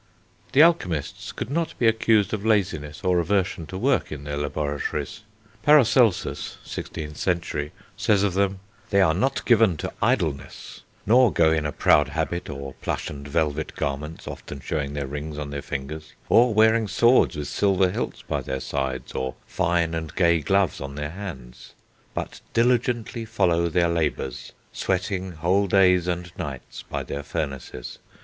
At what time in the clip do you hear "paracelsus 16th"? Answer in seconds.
5.61-7.17